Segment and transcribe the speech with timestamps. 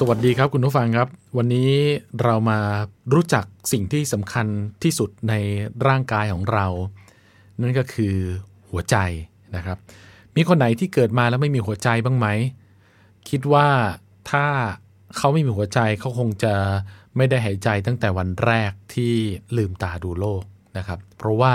[0.00, 1.72] สวัสดีครับคุณผู้ฟังครับ วันนี้
[2.22, 2.58] เรามา
[3.14, 4.46] รู้จักสิ่งที่สำคัญ
[4.82, 5.34] ที่สุดใน
[5.86, 6.66] ร่างกายของเรา
[7.60, 8.14] นั่นก็คือ
[8.70, 8.96] หัวใจ
[9.56, 9.78] นะครับ
[10.36, 12.26] มีคนไหนที่เกิดมาแล้วไม่มีหัวใจบ้างไหม
[13.28, 13.68] คิดว่า
[14.30, 14.46] ถ้า
[15.16, 16.54] เขาไม่มีหัวใจเขาคงจะ
[17.16, 19.12] ไม่ได้หายใจตั้งแต่วันแรกที่
[19.56, 20.42] ลืมตาดูโลก
[20.76, 21.54] นะครับ เพราะว่า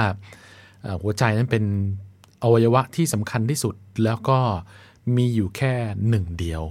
[1.02, 1.64] หัวใจนั้นเป็น
[2.44, 4.40] อวัยวะที่สำคัญที่สุดแล้วก็
[5.16, 5.74] มีอยู่แค่
[6.10, 6.64] หนึ่งเดียว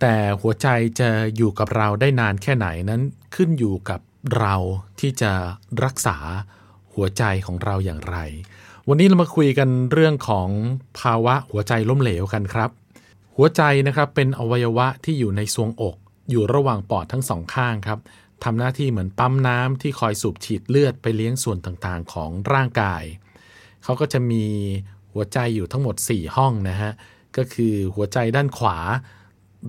[0.00, 0.68] แต่หัวใจ
[1.00, 3.02] จะอยู่กับเราได้นานแค่ไหนนั้น
[3.34, 4.00] ขึ้นอยู่กับ
[4.38, 4.54] เรา
[5.00, 5.32] ที่จะ
[5.84, 6.16] รักษา
[6.94, 8.16] หัวใจของเราอย่างไร
[8.88, 10.48] วันนี้เรามาคุยกันเรื่องของ
[11.00, 12.70] ภาวะหัวใจล้มเหลวกันครับ
[13.36, 15.96] หัวใจนะครับเป็นอวัยวะที่อยู่ในทรวงอก
[16.30, 17.98] อยู่ระหว่างปอดทั้งสองข้างครับ
[18.44, 23.02] ทำหน้าที่เหมือนปั๊มน้ำที่คอยสูบฉีดเลือดไปเลี้ยงส่วนต่างๆ ของร่างกาย
[23.84, 24.44] เขาก็จะมี
[25.12, 26.92] หัวใจอยู่ทั้งหมด 4 ห้องนะฮะ
[27.36, 28.78] ก็คือหัวใจด้านขวา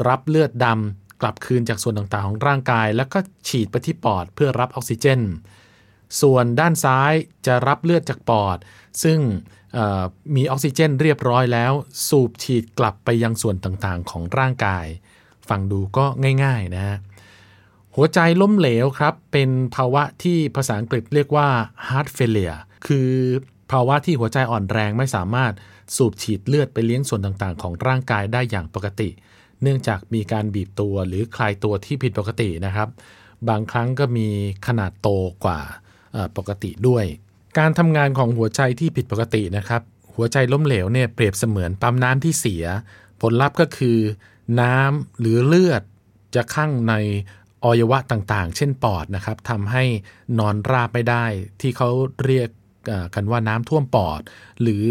[0.08, 5.22] รับเลือดดำกลับคืนจากส่วนต่างๆของร่างกาย แล้วก็ฉีดไปที่ปอดเพื่อรับออกซิเจน
[6.22, 7.14] ส่วนด้านซ้าย
[7.46, 8.58] จะรับเลือดจากปอด
[9.04, 9.20] ซึ่ง
[10.36, 11.72] มีออกซิเจนเรียบร้อยแล้ว
[12.08, 14.86] สูบฉีดกลับไปยังส่วนต่างๆของร่างกาย
[15.50, 16.06] ฟังดูก็
[16.44, 16.98] ง่ายๆนะฮะ
[17.96, 21.48] หัวใจล้มเหลวครับ เป็นภาวะที่ภาษาอังกฤษเรียกว่า
[21.88, 23.10] heart failure คือ
[23.72, 25.54] ภาวะที่หัวใจอ่อนแรงไม่สามารถ
[25.96, 29.10] สูบฉีดเลือดไปเลี้ยงส่วนต่างๆ ของร่างกายได้อย่างปกติ
[29.62, 32.90] เนื่องจากมีการบีบตัวหรือคลายตัวที่ผิดปกตินะครับ
[33.50, 34.28] บางครั้งก็มี
[34.68, 35.10] ขนาดโต
[35.46, 35.60] กว่า
[36.38, 37.06] ปกติด้วย
[37.60, 39.82] การทำงานของหัวใจที่ผิดปกตินะครับ
[40.16, 42.66] หัวใจล้มเหลวเนี่ยเปรียบเสมือนปั๊มน้ำที่เสีย
[43.22, 43.98] ผลลัพธ์ก็คือ
[44.62, 45.82] น้ำหรือเลือด
[46.36, 46.94] จะข้างใน
[47.64, 49.84] อวัยวะต่างๆ เช่นปอดนะครับทำให้
[50.40, 51.26] นอนราบไม่ได้
[51.62, 51.90] ที่เขา
[52.26, 52.50] เรียก
[53.16, 54.22] กันว่าน้ำท่วมปอด
[54.62, 54.86] หรือ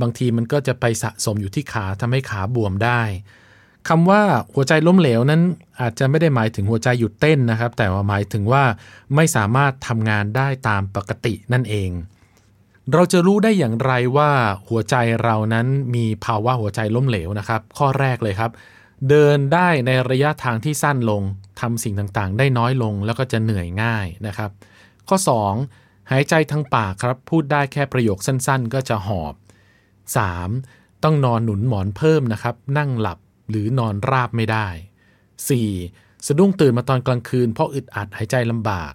[0.00, 3.02] บางทีมันก็จะไปสะสมอยู่ที่ขาทำให้ขาบวมได้
[3.88, 4.22] คำว่า
[4.54, 5.42] หัวใจล้มเหลวนั้น
[5.80, 8.64] อาจจะไม่ได้หมายถึงหัวใจหยุดเต้นนะครับ แต่ว่าหมายถึงว่า
[9.14, 11.90] ไม่สามารถทำงานได้ตามปกตินั่นเอง
[12.92, 14.30] เราจะรู้ได้อย่างไรว่า
[14.68, 18.50] หัวใจเรานั้นมีภาวะหัวใจล้มเหลวนะครับ ข้อแรกเลยครับ
[19.08, 21.22] เดินได้ในระยะทางที่สั้นลง
[21.60, 24.50] ทำสิ่งต่างๆ ได้น้อยลงแล้วก็จะเหนื่อยง่ายนะครับ
[25.08, 25.16] ข้อ
[25.64, 29.34] 2 หายใจทางปากครับ พูดได้แค่ประโยคสั้นๆ ก็จะหอบ
[30.18, 31.04] 3.
[31.04, 33.18] ต้องนอนหนุนหมอนเพิ่มนะครับ นั่งหลับ
[33.52, 34.68] หรือนอนราบไม่ได้
[35.46, 36.26] 4.
[36.26, 38.92] สะดุ้งตื่นมาตอนกลางคืน เพราะอึดอัดหายใจลำบาก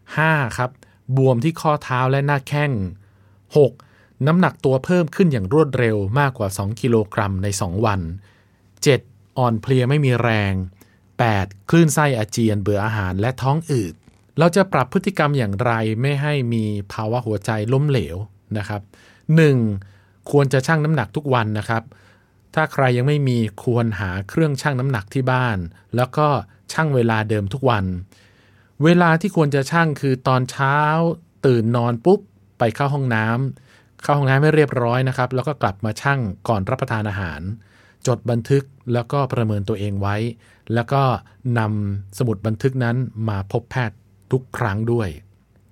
[0.00, 0.58] 5.
[0.58, 0.70] ครับ
[1.16, 2.72] บวมที่ข้อเท้าและหน้าแข้ง
[3.48, 4.26] 6.
[4.26, 8.00] น้ำหนักตัวเพิ่มขึ้นอย่างรวดเร็วมากกว่า 2 กิโลกรัมใน 2 วัน
[8.68, 9.38] 7.
[9.38, 10.54] อ่อนเพลียไม่มีแรง
[11.12, 11.70] 8.
[11.70, 13.94] คลื่นไส้อาเจียนเบื่ออาหารและท้องอืด
[14.38, 18.16] เราจะปรับพฤติกรรมอย่างไรไม่ให้มีภาวะหัวใจล้มเหลว
[18.58, 18.82] นะครับ
[19.56, 20.30] 1.
[20.30, 21.82] ควรจะชั่งน้ำหนักทุกวันนะครับ
[22.54, 25.58] ถ้าใครยังไม่มีควรหาเครื่องชั่งน้ำหนักที่บ้าน
[25.96, 26.28] แล้วก็
[26.72, 27.84] ชั่งเวลาเดิมทุกวัน
[28.84, 30.76] เวลาที่ควรจะชั่งคือตอนเช้า
[31.46, 32.20] ตื่นนอนปุ๊บ
[32.58, 37.40] ไปเข้าห้องน้ำเข้าห้องน้ำให้เรียบร้อยนะครับ แล้วก็กลับมาชั่งก่อนรับประทานอาหาร
[38.06, 40.16] จดบันทึกแล้วก็ประเมินตัวเองไว้
[40.74, 41.02] แล้วก็
[41.58, 42.96] นำสมุดบันทึกนั้น
[43.28, 43.96] มาพบแพทย์
[44.32, 45.08] ทุกครั้งด้วย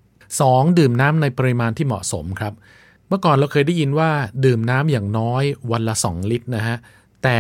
[0.09, 0.79] 2.
[0.79, 2.55] ดื่มน้ำในปริมาณที่เหมาะสมครับ
[3.09, 4.11] เมื่อก่อนเราเคยได้ยินว่า
[4.45, 6.77] ดื่มน้ำอย่างน้อยวันละ 2 ลิตรนะฮะ
[7.23, 7.39] แต่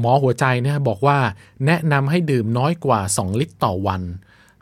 [0.00, 1.18] หมอหัวใจเนี่ยบอกว่า
[1.66, 4.02] แนะนำให้ดื่มน้อยกว่า 2 ลิตรต่อวัน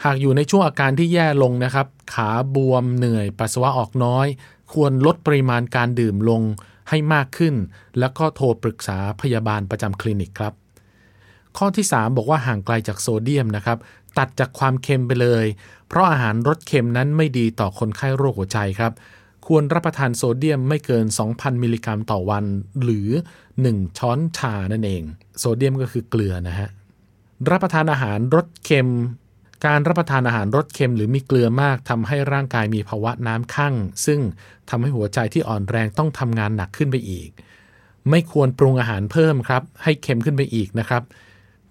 [0.05, 4.27] หากอยู่ในช่วงอาการที่แย่ลงนะครับ ขาบวมเหนื่อยปัสสาวะออกน้อย
[4.73, 6.43] ควรลดปริมาณการดื่มลง
[6.89, 7.55] ให้มากขึ้น
[7.99, 10.53] แล้วก็โทรปรึกษาพยาบาลประจำคลินิกครับ
[11.57, 13.79] ข้อที่ 3 บอกว่าห่างไกลจากโซเดียมนะครับ
[14.19, 15.45] ตัดจากความเค็มไปเลย
[15.89, 18.93] เพราะอาหารรสเค็มนั้นไม่ดีต่อคนไข้โรคหัวใจครับ
[19.49, 22.45] ควรรับประทานโซเดียมไม่เกิน 2,000 มิลลิกรัมต่อวัน
[22.83, 23.09] หรือ
[23.55, 25.03] 1 ช้อนชานั่นเอง
[25.39, 26.69] โซเดียมก็คือเกลือนะฮะ
[27.51, 28.91] รับประทานอาหารรสเค็ม
[29.67, 33.75] การรับประทานอาหารรสเค็มหรือมีเกลือมากทำให้ร่างกายมีภาวะน้ำข้าง
[34.07, 34.21] ซึ่ง
[34.71, 37.29] ทำให้หัวใจที่อ่อนแรงต้องทำงานหนักขึ้นไปอีก
[38.11, 41.03] ไม่ควรปรุงอาหารเพิ่มครับ ให้เค็มขึ้นไปอีกนะครับ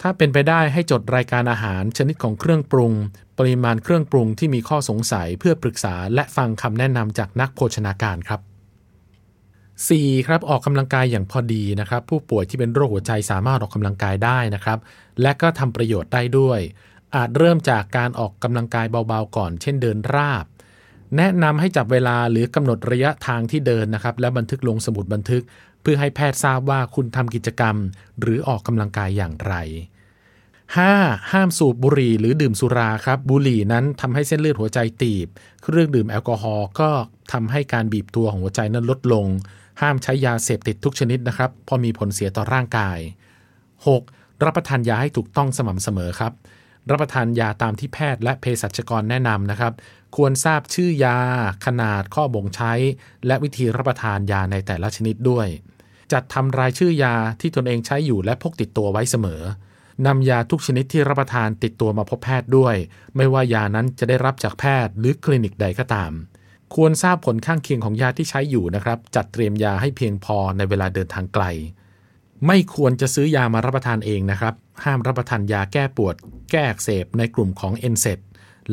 [0.02, 2.94] ถ้าเป็นไปได้ให้จดรายการอาหารชนิดของเครื่องปรุง
[3.38, 8.42] ปริมาณเครื่องปรุงที่มีข้อสงสัยเพื่อปรึกษาและฟังคำแนะนำจากนักโภชนาการครับ
[9.14, 10.28] 4.
[10.28, 14.80] ครับออกกำลังกายอย่างพอดีนะครับ ผู้ป่วยที่เป็นโรคหัวใจสามารถออกกำลังกายได้นะครับ
[15.22, 16.60] และก็ทำประโยชน์ได้ด้วย
[17.16, 20.46] อาจเริ่มจากการออกกำลังกายเบาๆก่อน เช่นเดินราบ
[21.18, 25.44] แนะนำให้จับเวลาหรือกำหนดระยะทางที่เดินนะครับ และบันทึกลงสมุดบันทึก
[25.90, 27.76] พื่อให้แพทย์ทราบว่าคุณทำกิจกรรม
[28.20, 29.54] หรือออกกำลังกายอย่างไร
[30.66, 31.32] 5.
[31.32, 35.28] ห้ามสูบบุหรี่หรือดื่มสุราครับ บุหรี่นั้นทำให้เส้นเลือดหัวใจตีบ
[35.64, 36.90] เครื่องดื่มแอลกอฮอล์ก็
[37.34, 39.26] ทำให้การบีบตัวของหัวใจนั้นลดลง
[39.82, 43.00] ห้ามใช้ยาเสพติดทุกชนิดนะครับพราะมีผลเสียต่อร่างกาย
[43.72, 44.44] 6.
[44.44, 46.34] รับประทานยาให้ถูกต้องสม่ำเสมอครับ
[46.92, 49.74] รับประทานยาตามที่แพทย์และเภสัชกรแนะนำนะครับ
[50.16, 51.18] ควรทราบชื่อยา
[51.66, 52.74] ขนาดข้อบ่งใช้
[53.28, 55.48] และวิธีรับประทานยาในแต่ละชนิดด้วย
[56.14, 59.42] จัดทำรายชื่อยาที่ตนเองใช้อยู่และพกติดตัวไว้เสมอ
[60.06, 62.76] นำยาทุกชนิดที่รับประทานติดตัวมาพบแพทย์ด้วย
[63.16, 66.12] ไม่ว่ายานั้นจะได้รับจากแพทย์หรือคลินิกใดก็ตาม
[66.76, 71.44] ควรทราบผลข้างเคียงของยาที่ใช้อยู่นะครับ จัดเตรียมยาให้เพียงพอในเวลาเดินทางไกล
[72.48, 74.54] ไม่ควรจะซื้อยามารับประทานเองนะครับ
[74.84, 76.16] ห้ามรับประทานยาแก้ปวด
[76.52, 78.06] แก้อักเสบในกลุ่มของเอนเซ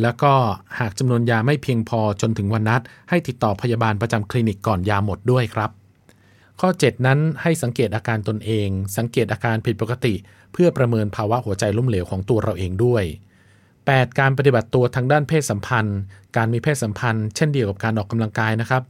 [0.03, 0.33] แล้วก็
[0.79, 5.71] หากจำนวนยาไม่เพียงพอจนถึงวันนัด ให้ติดต่อพยาบาลประจำคลินิกก่อนยาหมดด้วยครับ
[6.61, 10.15] ข้อ 7 นั้นให้สังเกตอาการตนเอง สังเกตอาการผิดปกติ
[10.53, 13.05] เพื่อประเมินภาวะหัวใจล้มเหลวของตัวเราเองด้วย
[13.61, 14.21] 8.
[14.21, 15.99] การปฏิบัติตัวทางด้านเพศสัมพันธ์
[16.37, 18.83] การมีเพศสัมพันธ์ เช่นเดียวกับการออกกำลังกายนะครับ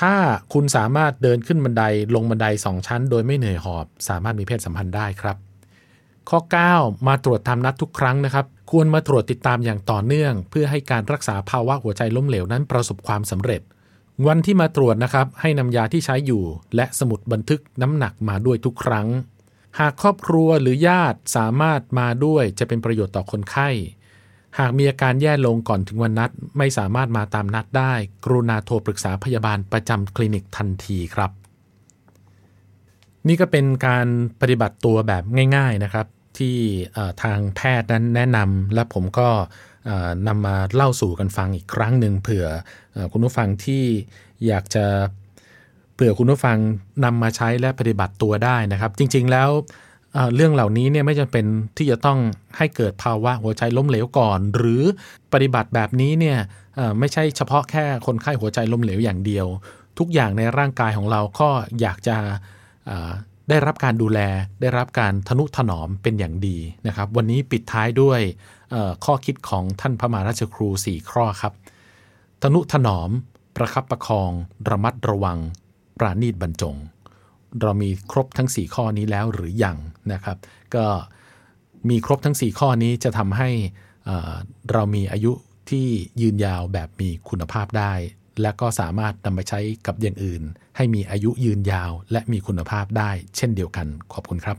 [0.00, 0.14] ถ้า
[0.52, 1.82] คุณสามารถเดินขึ้นบันได
[2.14, 5.36] ลงบันไดสองชั้น โดยไม่เหนื่อยหอบ สามารถมีเพศสัมพันธ์ได้ครับ
[6.30, 6.38] ข้อ
[6.72, 13.62] 9 มาตรวจตามนัดทุกครั้งนะครับ ควรมาตรวจติดตามอย่างต่อเนื่อง เพื่อให้การรักษาภาวะหัวใจล้มเหลวนั้นประสบความสำเร็จ
[14.26, 16.42] วันที่มาตรวจนะครับ ให้นำยาที่ใช้อยู่
[16.76, 19.08] และสมุดบันทึกน้ำหนักมาด้วยทุกครั้ง
[19.80, 23.68] หากครอบครัวหรือญาติสามารถมาด้วยจะเป็นประโยชน์ต่อคนไข้
[24.58, 27.92] หากมีอาการแย่ลงก่อนถึงวันนัด ไม่สามารถมาตามนัดได้
[28.24, 31.30] กรุณาโทรปรึกษาพยาบาลประจำคลินิกทันทีครับ
[33.28, 34.06] นี่ก็เป็นการ
[34.40, 35.22] ปฏิบัติตัวแบบ
[35.56, 36.06] ง่าย ๆนะครับ
[36.38, 36.56] ที่
[37.22, 39.28] ทางแพทย์นั้นแนะนำและผมก็
[40.28, 42.46] นำมาเล่าสู่กันฟังอีกครั้งหนึ่งเผื่อ
[43.12, 43.84] คุณผู้ฟังที่
[44.46, 44.84] อยากจะ
[45.94, 46.56] เผื่อคุณผู้ฟัง
[47.04, 49.50] นำมาใช้และปฏิบัติตัวได้นะครับ จริงๆแล้ว
[50.34, 51.44] เรื่องเหล่านี้เนี่ยไม่จำเป็น
[51.76, 52.18] ที่จะต้อง
[52.56, 54.82] ให้เกิดภาวะหัวใจล้มเหลวก่อน หรือ
[55.32, 56.38] ปฏิบัติแบบนี้เนี่ย
[56.98, 59.46] ไม่ใช่เฉพาะแค่คนไข้หัวใจล้มเหลวอย่างเดียว
[59.98, 61.48] ทุกอย่างในร่างกายของเราก็
[61.80, 62.16] อยากจะ
[63.50, 64.20] ได้รับการดูแล
[64.60, 68.20] ได้รับการทนุถนอมเป็นอย่างดีนะครับ วันนี้ปิดท้ายด้วย
[69.04, 71.54] ข้อคิดของท่านพระมหาราชครู 4 ข้อครับ
[72.42, 73.10] ทนุถนอม
[73.56, 74.30] ประคับประคอง
[74.70, 75.38] ระมัดระวัง
[75.98, 76.76] ปราณีตบรรจง
[77.60, 79.76] เรามีครบทั้ง 4 ข้อนี้แล้วหรืออยัง
[80.12, 80.36] นะครับ
[80.74, 80.86] ก็
[81.88, 83.48] มีครบทั้ง 4 ข้อนี้จะทำให้
[84.72, 85.32] เรามีอายุ
[85.70, 85.86] ที่
[86.20, 87.92] ยืนยาวแบบมีคุณภาพได้
[88.42, 90.42] และก็สามารถนำไปใช้กับอย่างอื่น
[90.76, 94.56] ให้มีอายุยืนยาว และมีคุณภาพได้เช่นเดียวกัน ขอบคุณครับ